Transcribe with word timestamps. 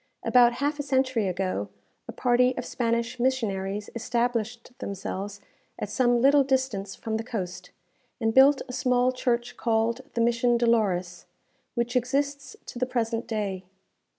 About 0.23 0.53
half 0.53 0.79
a 0.79 0.81
century 0.81 1.27
ago, 1.27 1.69
a 2.07 2.11
party 2.11 2.57
of 2.57 2.65
Spanish 2.65 3.19
missionaries 3.19 3.87
established 3.93 4.71
themselves 4.79 5.39
at 5.77 5.89
some 5.91 6.19
little 6.19 6.43
distance 6.43 6.95
from 6.95 7.17
the 7.17 7.23
coast, 7.23 7.69
and 8.19 8.33
built 8.33 8.63
a 8.67 8.73
small 8.73 9.11
church 9.11 9.57
called 9.57 10.01
the 10.15 10.21
Mission 10.21 10.57
Dolores, 10.57 11.27
which 11.75 11.95
exists 11.95 12.55
to 12.65 12.79
the 12.79 12.87
present 12.87 13.27
day. 13.27 13.63